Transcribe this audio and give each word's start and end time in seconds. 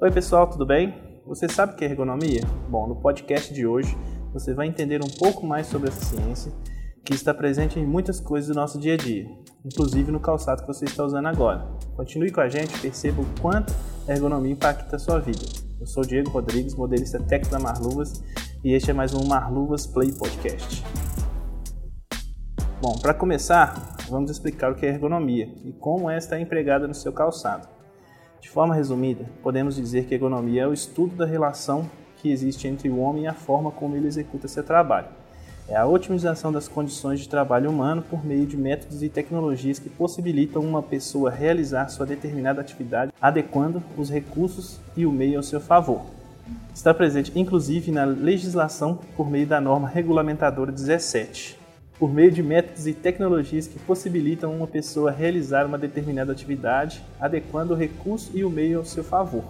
Oi 0.00 0.10
pessoal, 0.10 0.48
tudo 0.48 0.66
bem? 0.66 0.92
Você 1.24 1.48
sabe 1.48 1.72
o 1.72 1.76
que 1.76 1.84
é 1.84 1.88
ergonomia? 1.88 2.40
Bom, 2.68 2.88
no 2.88 2.96
podcast 2.96 3.54
de 3.54 3.64
hoje 3.64 3.96
você 4.32 4.52
vai 4.52 4.66
entender 4.66 5.00
um 5.00 5.08
pouco 5.08 5.46
mais 5.46 5.68
sobre 5.68 5.88
essa 5.88 6.04
ciência 6.04 6.52
que 7.04 7.14
está 7.14 7.32
presente 7.32 7.78
em 7.78 7.86
muitas 7.86 8.18
coisas 8.18 8.48
do 8.48 8.56
nosso 8.56 8.76
dia 8.76 8.94
a 8.94 8.96
dia, 8.96 9.24
inclusive 9.64 10.10
no 10.10 10.18
calçado 10.18 10.62
que 10.62 10.66
você 10.66 10.84
está 10.84 11.04
usando 11.04 11.26
agora. 11.26 11.64
Continue 11.94 12.32
com 12.32 12.40
a 12.40 12.48
gente 12.48 12.74
e 12.74 12.80
perceba 12.80 13.22
o 13.22 13.40
quanto 13.40 13.72
a 14.08 14.12
ergonomia 14.12 14.50
impacta 14.50 14.96
a 14.96 14.98
sua 14.98 15.20
vida. 15.20 15.46
Eu 15.78 15.86
sou 15.86 16.04
Diego 16.04 16.28
Rodrigues, 16.28 16.74
modelista 16.74 17.20
técnico 17.20 17.52
da 17.52 17.60
Marluvas, 17.60 18.20
e 18.64 18.72
este 18.72 18.90
é 18.90 18.94
mais 18.94 19.14
um 19.14 19.24
Marluvas 19.24 19.86
Play 19.86 20.12
Podcast. 20.12 20.82
Bom, 22.82 22.98
para 23.00 23.14
começar, 23.14 23.96
vamos 24.10 24.28
explicar 24.32 24.72
o 24.72 24.74
que 24.74 24.86
é 24.86 24.88
ergonomia 24.88 25.48
e 25.64 25.72
como 25.72 26.10
esta 26.10 26.36
é 26.36 26.40
empregada 26.40 26.88
no 26.88 26.94
seu 26.94 27.12
calçado. 27.12 27.83
De 28.44 28.50
forma 28.50 28.74
resumida, 28.74 29.24
podemos 29.42 29.74
dizer 29.74 30.04
que 30.04 30.14
ergonomia 30.14 30.64
é 30.64 30.66
o 30.66 30.74
estudo 30.74 31.16
da 31.16 31.24
relação 31.24 31.90
que 32.18 32.30
existe 32.30 32.68
entre 32.68 32.90
o 32.90 32.98
homem 32.98 33.24
e 33.24 33.26
a 33.26 33.32
forma 33.32 33.70
como 33.70 33.96
ele 33.96 34.06
executa 34.06 34.46
seu 34.46 34.62
trabalho. 34.62 35.08
É 35.66 35.74
a 35.74 35.86
otimização 35.86 36.52
das 36.52 36.68
condições 36.68 37.20
de 37.20 37.28
trabalho 37.28 37.70
humano 37.70 38.02
por 38.02 38.22
meio 38.22 38.44
de 38.44 38.54
métodos 38.54 39.02
e 39.02 39.08
tecnologias 39.08 39.78
que 39.78 39.88
possibilitam 39.88 40.60
uma 40.60 40.82
pessoa 40.82 41.30
realizar 41.30 41.88
sua 41.88 42.04
determinada 42.04 42.60
atividade, 42.60 43.12
adequando 43.18 43.82
os 43.96 44.10
recursos 44.10 44.78
e 44.94 45.06
o 45.06 45.10
meio 45.10 45.38
ao 45.38 45.42
seu 45.42 45.58
favor. 45.58 46.02
Está 46.74 46.92
presente 46.92 47.32
inclusive 47.34 47.90
na 47.90 48.04
legislação 48.04 48.98
por 49.16 49.28
meio 49.28 49.46
da 49.46 49.58
norma 49.58 49.88
regulamentadora 49.88 50.70
17, 50.70 51.58
por 51.98 52.12
meio 52.12 52.30
de 52.30 52.42
métodos 52.42 52.86
e 52.86 52.92
tecnologias 52.92 53.66
que 53.66 53.78
possibilitam 53.78 54.54
uma 54.54 54.66
pessoa 54.66 55.10
realizar 55.10 55.64
uma 55.66 55.78
determinada 55.78 56.32
atividade, 56.32 57.04
adequando 57.20 57.72
o 57.72 57.76
recurso 57.76 58.30
e 58.34 58.44
o 58.44 58.50
meio 58.50 58.78
ao 58.78 58.84
seu 58.84 59.04
favor. 59.04 59.44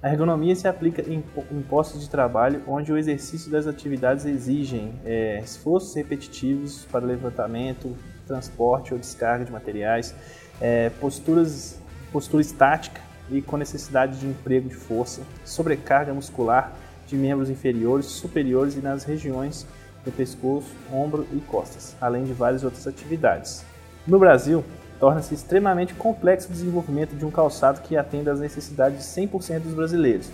A 0.00 0.10
ergonomia 0.10 0.54
se 0.54 0.68
aplica 0.68 1.02
em, 1.02 1.20
postos 1.68 2.02
de 2.02 2.08
trabalho 2.08 2.62
onde 2.68 2.92
o 2.92 2.96
exercício 2.96 3.50
das 3.50 3.66
atividades 3.66 4.24
exigem 4.26 4.92
é, 5.04 5.40
esforços 5.42 5.92
repetitivos 5.94 6.84
para 6.84 7.04
levantamento, 7.04 7.96
transporte 8.24 8.92
ou 8.94 9.00
descarga 9.00 9.44
de 9.44 9.50
materiais, 9.50 10.14
é, 10.60 10.90
posturas, 11.00 11.80
postura 12.12 12.42
estática 12.42 13.00
e 13.28 13.42
com 13.42 13.56
necessidade 13.56 14.20
de 14.20 14.26
emprego 14.26 14.68
de 14.68 14.76
força, 14.76 15.22
sobrecarga 15.44 16.14
muscular 16.14 16.76
de 17.08 17.16
membros 17.16 17.50
inferiores, 17.50 18.06
superiores 18.06 18.76
e 18.76 18.80
nas 18.80 19.02
regiões 19.02 19.66
do 20.04 20.12
pescoço, 20.12 20.68
ombro 20.92 21.26
e 21.32 21.40
costas, 21.40 21.96
além 22.00 22.24
de 22.24 22.32
várias 22.32 22.64
outras 22.64 22.86
atividades. 22.86 23.64
No 24.06 24.18
Brasil, 24.18 24.64
torna-se 24.98 25.34
extremamente 25.34 25.94
complexo 25.94 26.48
o 26.48 26.52
desenvolvimento 26.52 27.14
de 27.14 27.24
um 27.24 27.30
calçado 27.30 27.80
que 27.82 27.96
atenda 27.96 28.32
às 28.32 28.40
necessidades 28.40 28.98
de 28.98 29.04
100% 29.04 29.60
dos 29.60 29.74
brasileiros. 29.74 30.30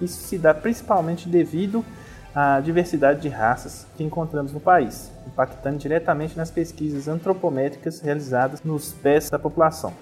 Isso 0.00 0.20
se 0.22 0.38
dá 0.38 0.54
principalmente 0.54 1.28
devido 1.28 1.84
à 2.34 2.60
diversidade 2.60 3.20
de 3.20 3.28
raças 3.28 3.86
que 3.96 4.04
encontramos 4.04 4.52
no 4.52 4.60
país, 4.60 5.10
impactando 5.26 5.78
diretamente 5.78 6.36
nas 6.36 6.50
pesquisas 6.50 7.08
antropométricas 7.08 8.00
realizadas 8.00 8.62
nos 8.62 8.92
pés 8.92 9.28
da 9.30 9.38
população. 9.38 9.92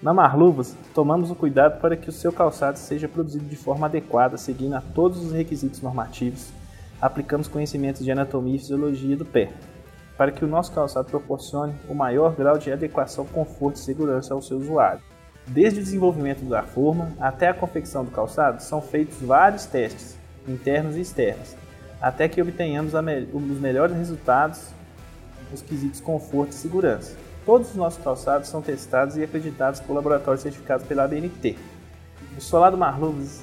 Na 0.00 0.14
Marluvas, 0.14 0.76
tomamos 0.94 1.30
o 1.30 1.34
cuidado 1.34 1.80
para 1.80 1.96
que 1.96 2.08
o 2.08 2.12
seu 2.12 2.32
calçado 2.32 2.78
seja 2.78 3.08
produzido 3.08 3.46
de 3.46 3.56
forma 3.56 3.86
adequada, 3.86 4.36
seguindo 4.36 4.74
a 4.74 4.80
todos 4.80 5.24
os 5.24 5.32
requisitos 5.32 5.82
normativos, 5.82 6.50
aplicamos 7.00 7.48
conhecimentos 7.48 8.04
de 8.04 8.10
anatomia 8.10 8.56
e 8.56 8.58
fisiologia 8.58 9.16
do 9.16 9.24
pé, 9.24 9.50
para 10.16 10.32
que 10.32 10.44
o 10.44 10.48
nosso 10.48 10.72
calçado 10.72 11.08
proporcione 11.08 11.74
o 11.88 11.94
maior 11.94 12.34
grau 12.34 12.58
de 12.58 12.72
adequação, 12.72 13.24
conforto 13.26 13.76
e 13.76 13.80
segurança 13.80 14.34
ao 14.34 14.42
seu 14.42 14.56
usuário. 14.56 15.00
Desde 15.46 15.80
o 15.80 15.82
desenvolvimento 15.82 16.44
da 16.44 16.62
forma 16.62 17.12
até 17.18 17.48
a 17.48 17.54
confecção 17.54 18.04
do 18.04 18.10
calçado, 18.10 18.62
são 18.62 18.82
feitos 18.82 19.18
vários 19.20 19.64
testes, 19.64 20.18
internos 20.46 20.96
e 20.96 21.00
externos, 21.00 21.56
até 22.00 22.28
que 22.28 22.42
obtenhamos 22.42 22.92
os 23.32 23.60
melhores 23.60 23.96
resultados 23.96 24.68
nos 25.50 25.62
quesitos 25.62 26.00
conforto 26.00 26.50
e 26.50 26.54
segurança. 26.54 27.16
Todos 27.46 27.70
os 27.70 27.76
nossos 27.76 28.02
calçados 28.04 28.48
são 28.48 28.60
testados 28.60 29.16
e 29.16 29.22
acreditados 29.22 29.80
por 29.80 29.94
laboratórios 29.94 30.42
certificados 30.42 30.86
pela 30.86 31.04
ABNT. 31.04 31.56
O 32.36 32.40
solado 32.40 32.76
Marluvas 32.76 33.40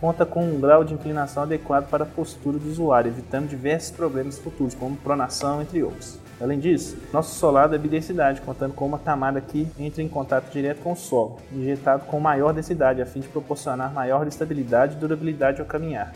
conta 0.00 0.24
com 0.24 0.42
um 0.42 0.58
grau 0.58 0.82
de 0.82 0.94
inclinação 0.94 1.42
adequado 1.42 1.88
para 1.90 2.04
a 2.04 2.06
postura 2.06 2.58
do 2.58 2.68
usuário, 2.68 3.10
evitando 3.10 3.48
diversos 3.48 3.90
problemas 3.90 4.38
futuros, 4.38 4.74
como 4.74 4.96
pronação, 4.96 5.60
entre 5.60 5.82
outros. 5.82 6.18
Além 6.40 6.58
disso, 6.58 6.96
nosso 7.12 7.38
solado 7.38 7.74
é 7.74 7.78
bidensidade, 7.78 8.40
contando 8.40 8.72
com 8.72 8.86
uma 8.86 8.98
camada 8.98 9.42
que 9.42 9.68
entra 9.78 10.02
em 10.02 10.08
contato 10.08 10.50
direto 10.50 10.80
com 10.80 10.92
o 10.92 10.96
solo, 10.96 11.36
injetado 11.52 12.06
com 12.06 12.18
maior 12.18 12.54
densidade, 12.54 13.02
a 13.02 13.06
fim 13.06 13.20
de 13.20 13.28
proporcionar 13.28 13.92
maior 13.92 14.26
estabilidade 14.26 14.96
e 14.96 14.98
durabilidade 14.98 15.60
ao 15.60 15.66
caminhar, 15.66 16.14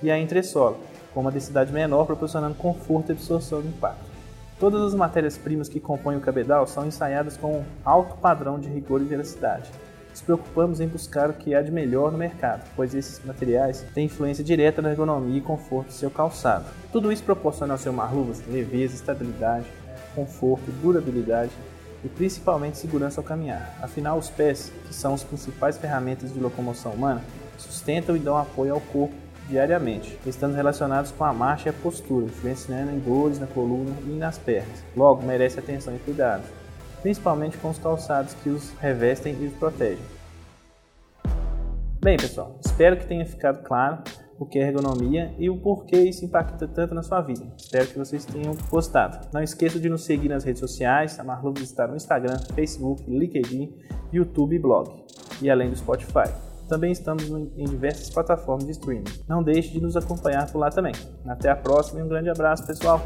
e 0.00 0.12
a 0.12 0.18
entressola, 0.18 0.76
com 1.12 1.20
uma 1.20 1.32
densidade 1.32 1.72
menor, 1.72 2.06
proporcionando 2.06 2.54
conforto 2.54 3.10
e 3.10 3.12
absorção 3.12 3.60
do 3.60 3.68
impacto. 3.68 4.14
Todas 4.60 4.80
as 4.82 4.94
matérias-primas 4.94 5.68
que 5.68 5.80
compõem 5.80 6.16
o 6.16 6.20
cabedal 6.20 6.68
são 6.68 6.86
ensaiadas 6.86 7.36
com 7.36 7.58
um 7.58 7.64
alto 7.84 8.16
padrão 8.18 8.60
de 8.60 8.68
rigor 8.68 9.00
e 9.00 9.04
veracidade, 9.04 9.68
nos 10.14 10.22
preocupamos 10.22 10.78
em 10.78 10.86
buscar 10.86 11.28
o 11.28 11.32
que 11.32 11.56
há 11.56 11.60
de 11.60 11.72
melhor 11.72 12.12
no 12.12 12.16
mercado, 12.16 12.62
pois 12.76 12.94
esses 12.94 13.20
materiais 13.24 13.84
têm 13.92 14.06
influência 14.06 14.44
direta 14.44 14.80
na 14.80 14.90
ergonomia 14.90 15.38
e 15.38 15.40
conforto 15.40 15.88
do 15.88 15.92
seu 15.92 16.08
calçado. 16.08 16.66
Tudo 16.92 17.10
isso 17.10 17.24
proporciona 17.24 17.74
ao 17.74 17.78
seu 17.78 17.92
Marluvas 17.92 18.40
leveza, 18.46 18.94
estabilidade, 18.94 19.66
conforto, 20.14 20.70
durabilidade 20.80 21.50
e 22.04 22.08
principalmente 22.08 22.78
segurança 22.78 23.20
ao 23.20 23.24
caminhar. 23.24 23.76
Afinal, 23.82 24.16
os 24.16 24.30
pés, 24.30 24.70
que 24.86 24.94
são 24.94 25.14
as 25.14 25.24
principais 25.24 25.76
ferramentas 25.76 26.32
de 26.32 26.38
locomoção 26.38 26.92
humana, 26.92 27.20
sustentam 27.58 28.16
e 28.16 28.20
dão 28.20 28.36
apoio 28.36 28.72
ao 28.74 28.80
corpo 28.80 29.14
diariamente, 29.48 30.16
estando 30.24 30.54
relacionados 30.54 31.10
com 31.10 31.24
a 31.24 31.32
marcha 31.32 31.68
e 31.68 31.70
a 31.70 31.72
postura, 31.72 32.26
influenciando 32.26 32.92
em 32.92 33.00
dores 33.00 33.40
na 33.40 33.48
coluna 33.48 33.90
e 34.06 34.10
nas 34.10 34.38
pernas. 34.38 34.84
Logo, 34.96 35.26
merece 35.26 35.58
atenção 35.58 35.92
e 35.96 35.98
cuidado 35.98 36.44
principalmente 37.04 37.58
com 37.58 37.68
os 37.68 37.78
calçados 37.78 38.32
que 38.42 38.48
os 38.48 38.70
revestem 38.78 39.36
e 39.38 39.46
os 39.46 39.52
protegem. 39.52 40.02
Bem, 42.02 42.16
pessoal, 42.16 42.58
espero 42.64 42.96
que 42.96 43.06
tenha 43.06 43.26
ficado 43.26 43.62
claro 43.62 44.02
o 44.38 44.46
que 44.46 44.58
é 44.58 44.68
ergonomia 44.68 45.34
e 45.38 45.50
o 45.50 45.58
porquê 45.58 45.98
isso 45.98 46.24
impacta 46.24 46.66
tanto 46.66 46.94
na 46.94 47.02
sua 47.02 47.20
vida. 47.20 47.44
Espero 47.58 47.88
que 47.88 47.98
vocês 47.98 48.24
tenham 48.24 48.56
gostado. 48.70 49.28
Não 49.34 49.42
esqueça 49.42 49.78
de 49.78 49.90
nos 49.90 50.02
seguir 50.02 50.30
nas 50.30 50.44
redes 50.44 50.60
sociais, 50.60 51.20
a 51.20 51.52
está 51.60 51.86
no 51.86 51.94
Instagram, 51.94 52.38
Facebook, 52.54 53.04
LinkedIn, 53.06 53.70
YouTube 54.10 54.56
e 54.56 54.58
blog, 54.58 54.90
e 55.42 55.50
além 55.50 55.68
do 55.68 55.76
Spotify. 55.76 56.32
Também 56.70 56.90
estamos 56.90 57.24
em 57.28 57.64
diversas 57.64 58.08
plataformas 58.08 58.64
de 58.64 58.70
streaming. 58.72 59.04
Não 59.28 59.42
deixe 59.42 59.72
de 59.72 59.80
nos 59.80 59.94
acompanhar 59.94 60.50
por 60.50 60.58
lá 60.58 60.70
também. 60.70 60.94
Até 61.26 61.50
a 61.50 61.56
próxima 61.56 62.00
e 62.00 62.02
um 62.02 62.08
grande 62.08 62.30
abraço, 62.30 62.66
pessoal! 62.66 63.02